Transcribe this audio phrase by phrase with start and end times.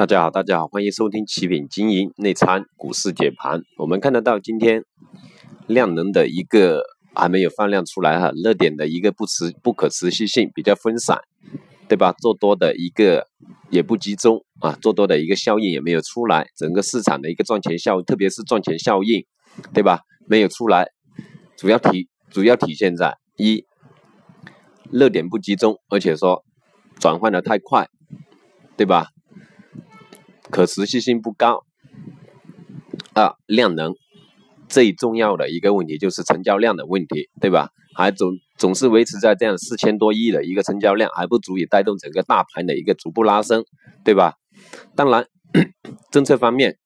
[0.00, 3.60] 大家好，大家好，欢迎收听奇品经营内参股市解盘。
[3.76, 4.82] 我们看得到今天
[5.66, 6.80] 量能的一个
[7.14, 11.20] 还没有放量出来哈，热点的一个不持不可持续性比较分散，
[11.86, 12.14] 对吧？
[12.14, 13.26] 做多的一个
[13.68, 19.26] 也不集中啊，做多的一个效应也没有出来，整个市场的一个赚钱效，特别是赚钱效应，
[19.74, 20.00] 对吧？
[20.26, 20.86] 没有出来，
[21.58, 23.66] 主要体主要体现在一
[24.90, 26.42] 热点不集中，而且说
[26.98, 27.86] 转换的太快，
[28.78, 29.08] 对吧？
[30.50, 31.64] 可持续性不高，
[33.14, 33.94] 二量能
[34.68, 37.70] 最重要的一个问题就是成交量的问题，对吧？
[37.94, 43.64] 还总总是维持在这样四千多亿的一个成交量，还不足以带动整个大盘的一个逐步拉升，
[44.04, 44.34] 对吧？
[44.94, 45.26] 当然，
[46.12, 46.76] 政策方面，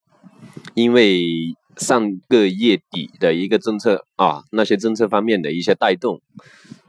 [0.75, 1.23] 因为
[1.77, 6.21] 上个月底的一个政策啊，那些政策方面的一些带动。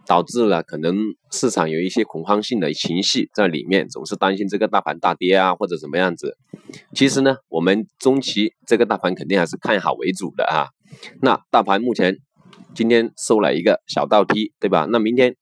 [0.06, 0.96] 导致了可能
[1.32, 6.38] 市场有一些恐慌性的情绪在里面，总是担心这个大盘大跌啊，或者怎么样子。
[6.94, 10.68] 其实呢，我们中期这个大盘肯定还是看好为主的啊。
[11.22, 12.18] 那大盘目前
[12.74, 14.88] 今天收了一个小倒梯，对吧？
[14.90, 15.36] 那明天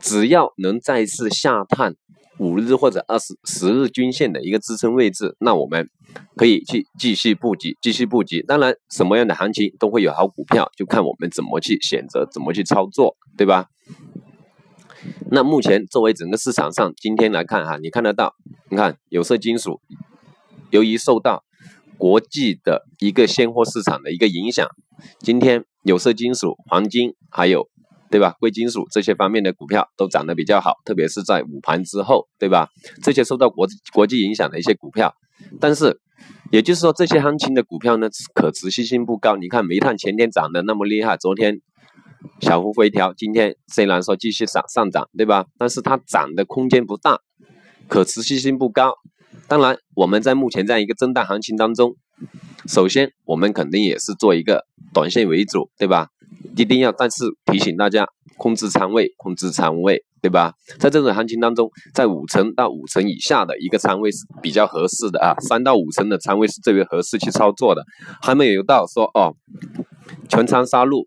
[0.00, 1.94] 只要能再次下探。
[2.38, 5.88] 五日或者二十十日均线的一个支撑位置，那我们
[6.36, 8.42] 可以去继续布局，继续布局。
[8.42, 13.68] 当然，什么样的行情都会有好股票，就看我们怎么去选择，怎么去操作，对吧？
[15.30, 18.34] 那目前作为整个市场上，今天来看哈，你看得到，
[18.70, 19.80] 你看有色金属，
[20.70, 21.44] 由于受到
[21.96, 24.66] 国际的一个现货市场的一个影响，
[25.20, 27.68] 今天有色金属、黄金还有。
[28.14, 28.36] 对吧？
[28.38, 32.68] 贵金属这些方面的股票都涨得比较好，特别是在午盘之后，对吧？
[33.02, 35.12] 这些受到国国际影响的一些股票，
[35.58, 35.98] 但是
[36.52, 39.34] 也就是说，这些行情的股票呢，可持续性不高。
[39.34, 41.60] 你看煤炭前天涨得那么厉害，昨天
[42.40, 45.46] 小幅回调，今天虽然说继续上上涨，对吧？
[45.58, 47.18] 但是它涨的空间不大，
[47.88, 48.94] 可持续性不高。
[49.48, 51.96] 当然，我们在目前这样一个震荡行情当中，
[52.68, 56.10] 首先我们肯定也是做一个短线为主，对吧？
[56.56, 58.06] 一定要再次提醒大家，
[58.36, 60.52] 控制仓位，控制仓位，对吧？
[60.78, 67.84] 在这种行情当中，在五成到五成以下的一个仓位是比较合适的啊，三到五成的仓位是最为合适去操作的，
[68.22, 69.34] 还没有到说哦
[70.28, 71.06] 全仓杀入。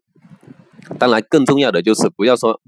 [0.97, 2.61] 当然，更重要的就是不要说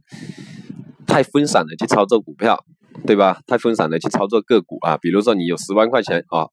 [1.07, 2.65] 太分散的去操作股票，
[3.05, 3.39] 对吧？
[3.47, 6.47] 太分散的去操作个股啊，比如说你有十万块钱啊，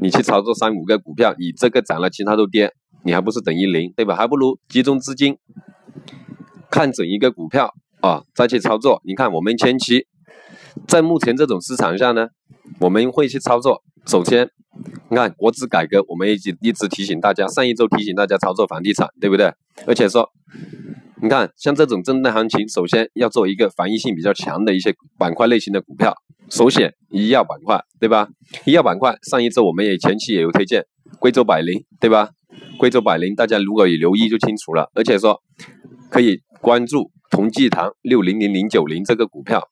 [0.00, 2.72] 你去操作三五个股票，你这个涨了，其他都跌。
[3.04, 4.14] 你还不是等于零，对吧？
[4.14, 5.36] 还不如集中资金
[6.70, 9.00] 看准一个股票啊，再去操作。
[9.04, 10.06] 你看我们前期
[10.86, 12.28] 在目前这种市场下呢，
[12.80, 13.82] 我们会去操作。
[14.06, 14.48] 首先，
[15.10, 19.52] 你看国资改革，我们一直一直提醒大家，上一周提醒大家操作房地产，对不对？
[19.86, 20.28] 而且说，
[21.22, 26.14] 你看像这种震荡行情，首先要做一个防御性比较强的一些板块类型的股票，
[26.50, 28.28] 首选医药板块，对吧？
[28.64, 30.84] 医药板块上一周我们也前期也有推荐
[31.18, 32.30] 贵州百灵，对吧？
[32.78, 34.90] 贵州百灵，大家如果有留意就清楚了。
[34.94, 35.40] 而且说
[36.10, 39.62] 可以关注同济堂六零零零九零这个股票，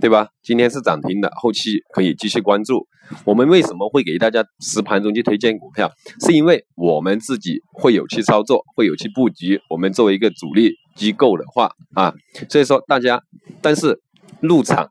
[0.00, 0.28] 对吧？
[0.42, 2.86] 今天是涨停的，后期可以继续关注。
[3.24, 5.90] 我们为什么会给大家实盘中去推荐股票？
[6.20, 9.60] 是因为我们自己会有去操作，会有去布局。
[9.70, 12.14] 我们作为一个主力机构的话啊，
[12.48, 13.22] 所以说大家，
[13.60, 14.00] 但是
[14.40, 14.90] 入场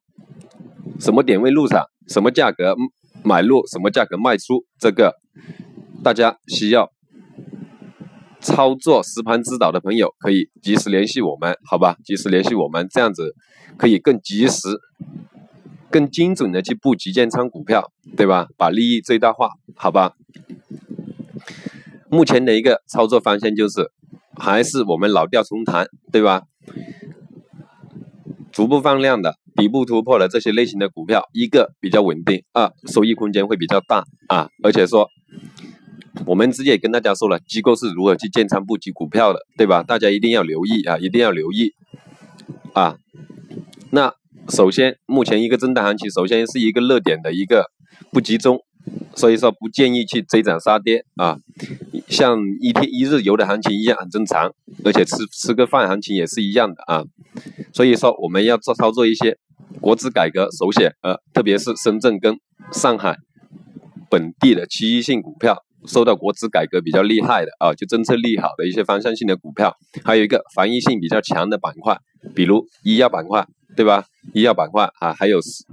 [1.00, 2.76] 什么点位入场，什么价格
[3.24, 5.14] 买入，什么价格卖出，这个
[6.04, 6.92] 大家需要。
[8.48, 11.98] 操作实盘指导的朋友可以及时联系我们，好吧？
[12.06, 13.36] 及时联系我们，这样子
[13.76, 14.70] 可以更及时、
[15.92, 18.48] 更精准的去布局建仓股票，对吧？
[18.56, 20.14] 把利益最大化，好吧？
[22.10, 23.92] 目前的一个操作方向就是，
[24.38, 26.44] 还是我们老调重弹，对吧？
[28.54, 35.10] 逐步放量的底部突破的这些类型的股票，一个比较稳定，二收益空间会比较大啊，而且说。
[36.26, 39.84] 我们之前也跟大家说了，机构是如何去建仓布局股票的，对吧？
[39.84, 41.74] 大家一定要留意啊，一定要留意
[42.74, 42.98] 啊。
[43.92, 44.14] 那
[44.50, 47.72] 首先，目前一个震荡行情，首先是一个热点的一个
[48.12, 48.60] 不集中，
[49.16, 51.38] 所以说不建议去追涨杀跌啊。
[52.10, 54.52] 像一天一日游的行情一样很正常，
[54.84, 57.04] 而且吃吃个饭行情也是一样的啊。
[57.74, 59.38] 所以说我们要做操作一些
[59.80, 62.38] 国资改革首选，呃，特别是深圳跟
[62.72, 63.18] 上海
[64.10, 65.64] 本地的区域性股票。
[65.86, 71.98] 受到国资改革比较厉害的啊，就政策利好的一些方向性的股票，还有一个防御性比较强的板块，
[72.34, 74.06] 比如医药板块，对吧？
[74.34, 75.64] 医药板块啊，还有食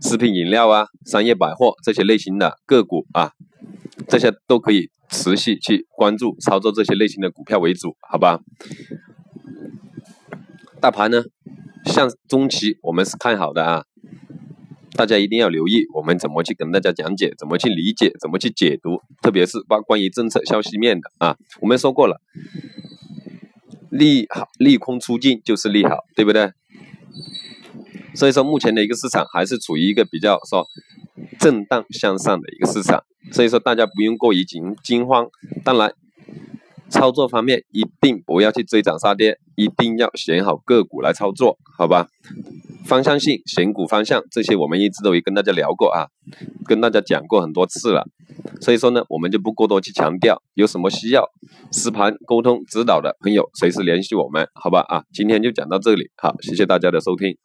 [0.00, 3.32] 食品饮料啊、商业百货这些类型的个股啊，
[4.08, 8.40] 这些都可以持续去关注操作这些类型的股票为主，好吧？
[10.80, 11.24] 大盘呢，
[11.86, 13.84] 像中期我们是看好的啊，
[14.96, 22.20] 大家一定要留意我们怎么去跟大家讲解，怎么去理解，怎么去解读，特别是关关于政策消息面的啊，我们说过了，
[23.90, 26.52] 利好利空出尽就是利好，对不对？
[28.14, 30.66] 所以说目前的一个市场还是处于一个比较说
[31.38, 35.28] 震荡向上的一个市场，所以说大家不用过于惊惊慌，
[35.62, 35.92] 当然。
[36.88, 42.06] 操作方面一定不要去追涨杀跌，一定要选好个股来操作，好吧？
[42.86, 46.06] 方向性选股方向这些我们一直都也跟大家聊过啊，
[46.64, 48.06] 跟大家讲过很多次了，
[48.60, 50.40] 所以说呢，我们就不过多去强调。
[50.54, 51.28] 有什么需要
[51.72, 54.80] 实盘沟通指导的朋友，随时联系我们，好吧？
[54.88, 57.36] 啊，今天就讲到这里，好，谢谢大家的收听。